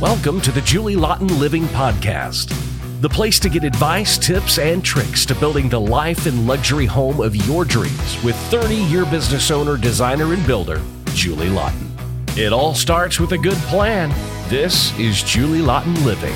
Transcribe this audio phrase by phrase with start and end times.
[0.00, 2.54] Welcome to the Julie Laughton Living Podcast,
[3.00, 7.20] the place to get advice, tips, and tricks to building the life and luxury home
[7.20, 10.80] of your dreams with 30 year business owner, designer, and builder,
[11.14, 11.88] Julie Laughton.
[12.38, 14.10] It all starts with a good plan.
[14.48, 16.32] This is Julie Laughton Living.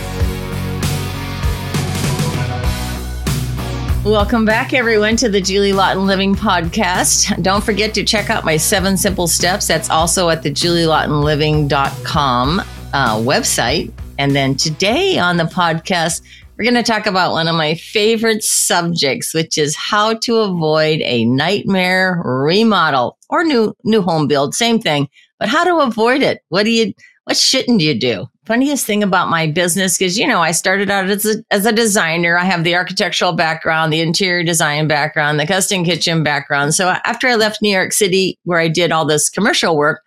[4.04, 7.40] Welcome back, everyone, to the Julie Laughton Living Podcast.
[7.44, 9.68] Don't forget to check out my seven simple steps.
[9.68, 13.92] That's also at the julielaughtonliving.com uh, website.
[14.18, 16.22] And then today on the podcast,
[16.56, 21.00] we're going to talk about one of my favorite subjects, which is how to avoid
[21.00, 24.54] a nightmare remodel or new new home build.
[24.54, 26.42] Same thing, but how to avoid it.
[26.50, 26.92] What do you?
[27.24, 28.26] What shouldn't you do?
[28.44, 31.72] funniest thing about my business because you know I started out as a, as a
[31.72, 32.36] designer.
[32.36, 36.74] I have the architectural background, the interior design background, the custom kitchen background.
[36.74, 40.02] So after I left New York City, where I did all this commercial work,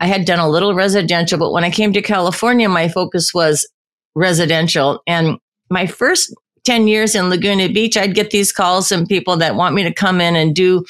[0.00, 1.38] I had done a little residential.
[1.38, 3.68] But when I came to California, my focus was
[4.14, 5.02] residential.
[5.06, 5.38] And
[5.70, 6.34] my first
[6.64, 9.92] 10 years in Laguna Beach, I'd get these calls from people that want me to
[9.92, 10.84] come in and do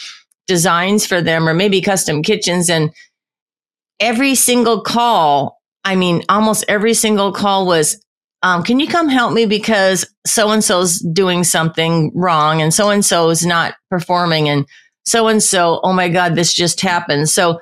[0.47, 2.71] designs for them or maybe custom kitchens.
[2.71, 2.91] And
[4.01, 8.03] every single call I mean, almost every single call was,
[8.43, 12.91] um, can you come help me because so and so's doing something wrong and so
[12.91, 14.67] and so is not performing and
[15.05, 17.29] so and so, oh my God, this just happened.
[17.29, 17.61] So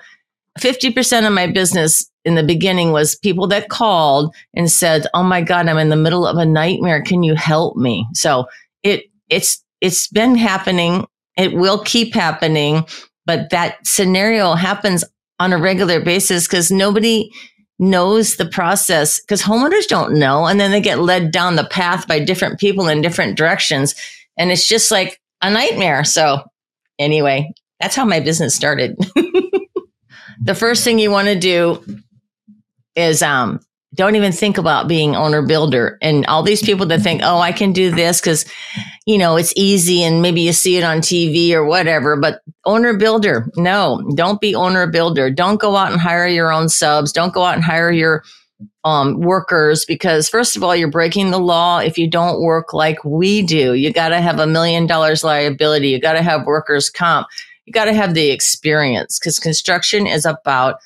[0.59, 5.41] 50% of my business in the beginning was people that called and said, "Oh my
[5.41, 7.03] god, I'm in the middle of a nightmare.
[7.03, 8.47] Can you help me?" So
[8.83, 11.06] it it's it's been happening.
[11.36, 12.84] It will keep happening,
[13.27, 15.05] but that scenario happens
[15.41, 17.31] on a regular basis because nobody
[17.79, 20.47] knows the process because homeowners don't know.
[20.47, 23.95] And then they get led down the path by different people in different directions.
[24.36, 26.05] And it's just like a nightmare.
[26.05, 26.42] So,
[26.98, 28.97] anyway, that's how my business started.
[30.42, 31.84] the first thing you want to do
[32.94, 33.61] is um,
[33.94, 35.98] don't even think about being owner builder.
[36.03, 38.45] And all these people that think oh i can do this because
[39.06, 42.96] you know it's easy and maybe you see it on tv or whatever but owner
[42.96, 45.30] builder no don't be owner builder.
[45.30, 47.12] Don't go out and hire your own subs.
[47.12, 48.23] Don't go out and hire your
[48.85, 51.79] um, workers because first of all you're breaking the law.
[51.79, 55.89] If you don't work like we do you got to have a million dollars liability.
[55.89, 57.27] You got to have workers comp
[57.68, 60.77] you got to have the experience because construction is about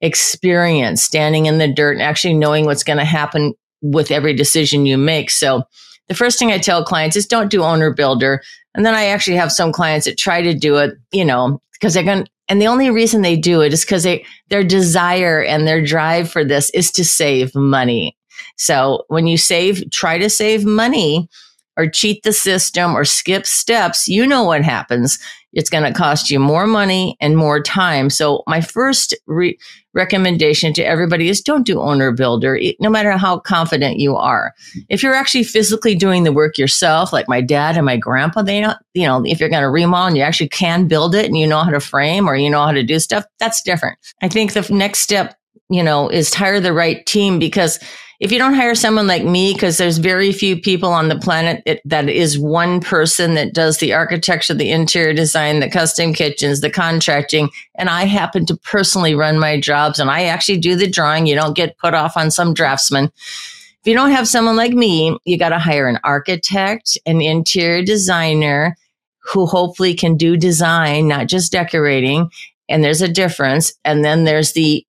[0.00, 4.86] experience standing in the dirt and actually knowing what's going to happen with every decision
[4.86, 5.30] you make.
[5.30, 5.62] So
[6.08, 8.42] the first thing I tell clients is don't do owner builder.
[8.74, 11.94] And then I actually have some clients that try to do it, you know, because
[11.94, 15.66] they're going and the only reason they do it is because they, their desire and
[15.66, 18.16] their drive for this is to save money.
[18.56, 21.28] So when you save, try to save money
[21.78, 25.18] or cheat the system or skip steps, you know what happens.
[25.52, 28.10] It's going to cost you more money and more time.
[28.10, 29.56] So my first re-
[29.94, 34.52] recommendation to everybody is don't do owner builder, no matter how confident you are.
[34.88, 38.60] If you're actually physically doing the work yourself, like my dad and my grandpa, they
[38.60, 41.38] know, you know, if you're going to remodel and you actually can build it and
[41.38, 43.98] you know how to frame or you know how to do stuff, that's different.
[44.20, 45.36] I think the next step,
[45.70, 47.78] you know, is hire the right team because
[48.20, 51.62] if you don't hire someone like me, because there's very few people on the planet
[51.66, 56.60] that, that is one person that does the architecture, the interior design, the custom kitchens,
[56.60, 60.90] the contracting, and I happen to personally run my jobs and I actually do the
[60.90, 61.26] drawing.
[61.26, 63.04] You don't get put off on some draftsman.
[63.04, 67.84] If you don't have someone like me, you got to hire an architect, an interior
[67.84, 68.76] designer
[69.20, 72.30] who hopefully can do design, not just decorating.
[72.68, 73.72] And there's a difference.
[73.84, 74.84] And then there's the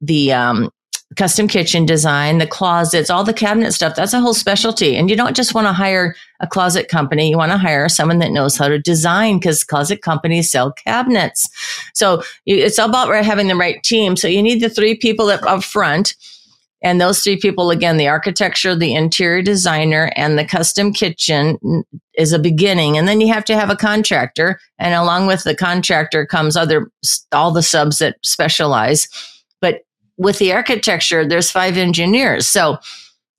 [0.00, 0.70] the um,
[1.16, 3.94] custom kitchen design, the closets, all the cabinet stuff.
[3.94, 4.96] That's a whole specialty.
[4.96, 7.30] And you don't just want to hire a closet company.
[7.30, 11.48] You want to hire someone that knows how to design because closet companies sell cabinets.
[11.94, 14.16] So it's all about having the right team.
[14.16, 16.14] So you need the three people up, up front.
[16.82, 21.58] And those three people, again, the architecture, the interior designer, and the custom kitchen
[22.18, 22.98] is a beginning.
[22.98, 24.60] And then you have to have a contractor.
[24.78, 26.90] And along with the contractor comes other,
[27.32, 29.08] all the subs that specialize
[30.16, 32.46] with the architecture, there's five engineers.
[32.48, 32.78] So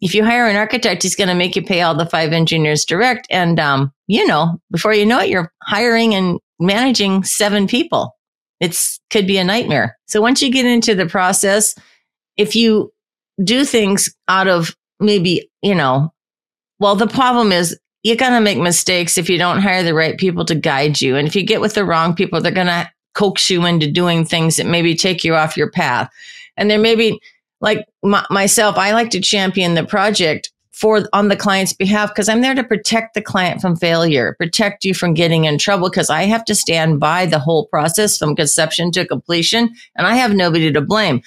[0.02, 2.86] if you hire an architect, he's going to make you pay all the five engineers
[2.86, 3.28] direct.
[3.30, 8.16] And, um, you know, before you know it, you're hiring and managing seven people.
[8.60, 9.98] It's could be a nightmare.
[10.06, 11.76] So once you get into the process,
[12.38, 12.92] if you
[13.44, 16.14] do things out of maybe, you know,
[16.80, 20.18] well, the problem is you're going to make mistakes if you don't hire the right
[20.18, 21.16] people to guide you.
[21.16, 24.26] And if you get with the wrong people, they're going to coax you into doing
[24.26, 26.10] things that maybe take you off your path.
[26.58, 27.20] And there may be
[27.62, 32.42] like myself, I like to champion the project for on the client's behalf because I'm
[32.42, 36.24] there to protect the client from failure, protect you from getting in trouble because I
[36.24, 40.72] have to stand by the whole process from conception to completion and I have nobody
[40.74, 41.22] to blame.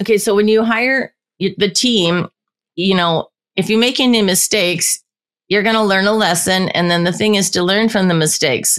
[0.00, 2.28] Okay, so when you hire the team,
[2.76, 5.02] you know, if you make any mistakes,
[5.48, 6.68] you're going to learn a lesson.
[6.70, 8.78] And then the thing is to learn from the mistakes.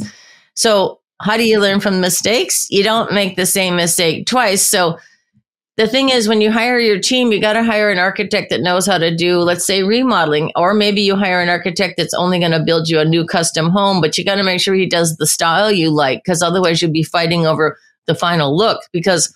[0.56, 2.70] So, how do you learn from mistakes?
[2.70, 4.66] You don't make the same mistake twice.
[4.66, 4.98] So,
[5.78, 8.62] the thing is, when you hire your team, you got to hire an architect that
[8.62, 12.40] knows how to do, let's say, remodeling, or maybe you hire an architect that's only
[12.40, 14.88] going to build you a new custom home, but you got to make sure he
[14.88, 18.84] does the style you like, because otherwise you'll be fighting over the final look.
[18.94, 19.34] Because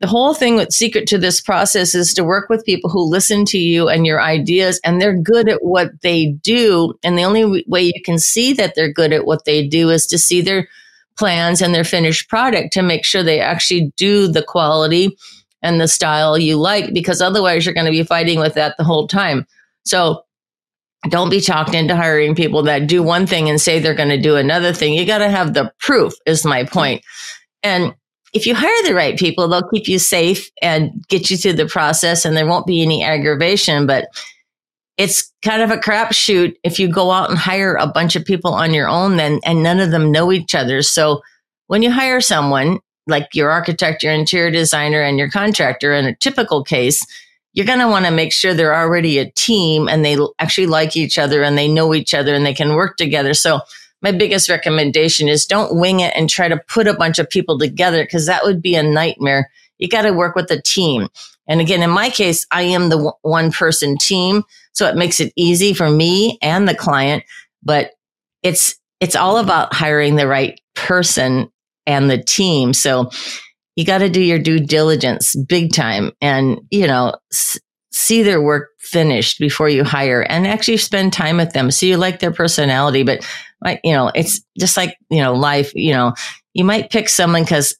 [0.00, 3.44] the whole thing with secret to this process is to work with people who listen
[3.44, 6.94] to you and your ideas, and they're good at what they do.
[7.04, 10.08] And the only way you can see that they're good at what they do is
[10.08, 10.68] to see their
[11.16, 15.16] plans and their finished product to make sure they actually do the quality
[15.62, 18.84] and the style you like, because otherwise you're going to be fighting with that the
[18.84, 19.46] whole time.
[19.84, 20.22] So
[21.08, 24.20] don't be talked into hiring people that do one thing and say they're going to
[24.20, 24.94] do another thing.
[24.94, 27.04] You got to have the proof, is my point.
[27.62, 27.94] And
[28.34, 31.66] if you hire the right people, they'll keep you safe and get you through the
[31.66, 33.86] process, and there won't be any aggravation.
[33.86, 34.08] But
[34.96, 38.52] it's kind of a crapshoot if you go out and hire a bunch of people
[38.52, 40.82] on your own, then and none of them know each other.
[40.82, 41.22] So
[41.68, 46.14] when you hire someone, like your architect, your interior designer, and your contractor in a
[46.16, 47.04] typical case,
[47.54, 50.96] you're going to want to make sure they're already a team and they actually like
[50.96, 53.34] each other and they know each other and they can work together.
[53.34, 53.60] So
[54.02, 57.58] my biggest recommendation is don't wing it and try to put a bunch of people
[57.58, 59.50] together because that would be a nightmare.
[59.78, 61.08] You got to work with a team.
[61.48, 64.44] And again, in my case, I am the one person team.
[64.72, 67.24] So it makes it easy for me and the client,
[67.62, 67.92] but
[68.42, 71.50] it's, it's all about hiring the right person
[71.88, 72.72] and the team.
[72.72, 73.10] So
[73.74, 77.58] you got to do your due diligence big time and, you know, s-
[77.92, 81.70] see their work finished before you hire and actually spend time with them.
[81.70, 83.24] So you like their personality, but
[83.82, 86.14] you know, it's just like, you know, life, you know,
[86.54, 87.76] you might pick someone because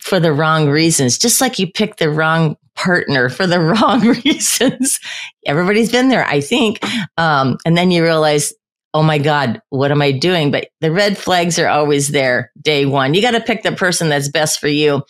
[0.00, 4.98] for the wrong reasons, just like you pick the wrong partner for the wrong reasons.
[5.46, 6.78] Everybody's been there, I think.
[7.16, 8.52] Um, and then you realize
[8.98, 10.50] oh my God, what am I doing?
[10.50, 13.14] But the red flags are always there day one.
[13.14, 15.04] You got to pick the person that's best for you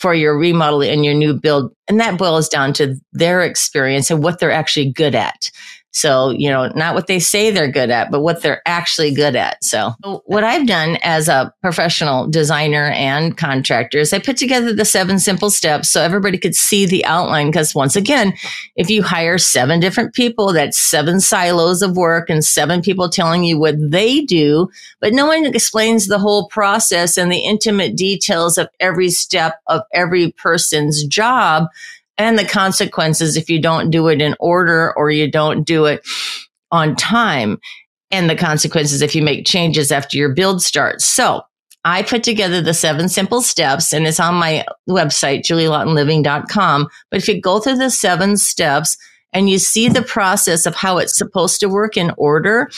[0.00, 1.70] for your remodel and your new build.
[1.88, 5.50] And that boils down to their experience and what they're actually good at.
[5.98, 9.34] So, you know, not what they say they're good at, but what they're actually good
[9.34, 9.64] at.
[9.64, 10.22] So, oh.
[10.26, 15.18] what I've done as a professional designer and contractor is I put together the seven
[15.18, 17.48] simple steps so everybody could see the outline.
[17.48, 18.32] Because once again,
[18.76, 23.42] if you hire seven different people, that's seven silos of work and seven people telling
[23.42, 24.68] you what they do,
[25.00, 29.82] but no one explains the whole process and the intimate details of every step of
[29.92, 31.66] every person's job
[32.18, 36.06] and the consequences if you don't do it in order or you don't do it
[36.70, 37.58] on time
[38.10, 41.04] and the consequences if you make changes after your build starts.
[41.04, 41.42] So
[41.84, 46.88] I put together the seven simple steps and it's on my website, julielaughtonliving.com.
[47.10, 48.96] But if you go through the seven steps
[49.32, 52.70] and you see the process of how it's supposed to work in order,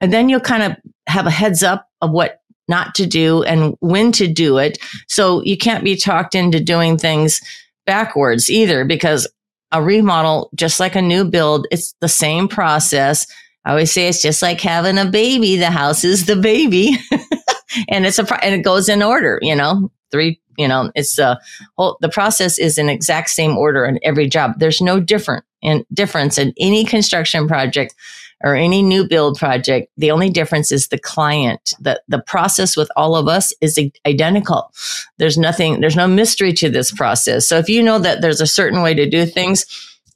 [0.00, 3.74] and then you'll kind of have a heads up of what not to do and
[3.80, 4.78] when to do it.
[5.08, 7.40] So you can't be talked into doing things
[7.86, 9.28] backwards either because
[9.72, 13.26] a remodel, just like a new build, it's the same process.
[13.64, 15.56] I always say it's just like having a baby.
[15.56, 16.96] The house is the baby
[17.88, 21.40] and it's a, and it goes in order, you know, three, you know, it's a
[21.78, 24.58] whole, the process is in exact same order in every job.
[24.58, 27.94] There's no different in difference in any construction project
[28.42, 31.72] or any new build project, the only difference is the client.
[31.80, 34.72] The, the process with all of us is identical.
[35.18, 37.48] There's nothing, there's no mystery to this process.
[37.48, 39.64] So if you know that there's a certain way to do things,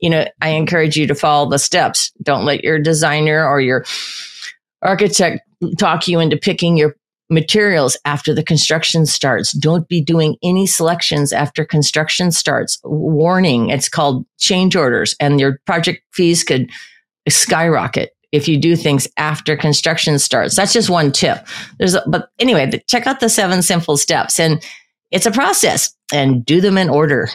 [0.01, 2.13] you know, I encourage you to follow the steps.
[2.23, 3.85] Don't let your designer or your
[4.83, 5.41] architect
[5.79, 6.97] talk you into picking your
[7.31, 9.53] materials after the construction starts.
[9.53, 12.79] Don't be doing any selections after construction starts.
[12.85, 16.71] Warning, it's called change orders and your project fees could
[17.29, 20.55] skyrocket if you do things after construction starts.
[20.55, 21.47] That's just one tip.
[21.79, 24.65] There's, a, but anyway, check out the seven simple steps and
[25.11, 27.29] it's a process and do them in order.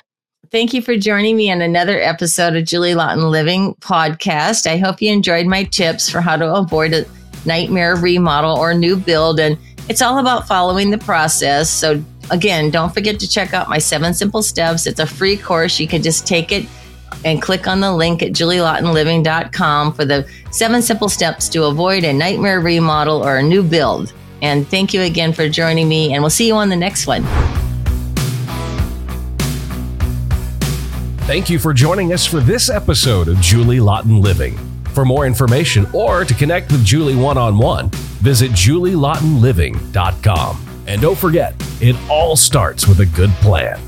[0.51, 4.67] Thank you for joining me on another episode of Julie Laughton Living podcast.
[4.67, 7.05] I hope you enjoyed my tips for how to avoid a
[7.46, 9.39] nightmare remodel or new build.
[9.39, 11.70] And it's all about following the process.
[11.70, 14.86] So again, don't forget to check out my seven simple steps.
[14.86, 15.79] It's a free course.
[15.79, 16.65] You can just take it
[17.25, 22.13] and click on the link at julielaughtonliving.com for the seven simple steps to avoid a
[22.13, 24.13] nightmare remodel or a new build.
[24.41, 27.24] And thank you again for joining me, and we'll see you on the next one.
[31.25, 34.58] Thank you for joining us for this episode of Julie Laughton Living.
[34.89, 37.89] For more information or to connect with Julie one on one,
[38.20, 40.84] visit julielaughtonliving.com.
[40.88, 43.80] And don't forget, it all starts with a good plan.